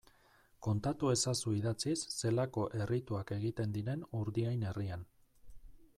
[0.67, 5.07] Kontatu ezazu idatziz zelako errituak egiten diren Urdiain herrian.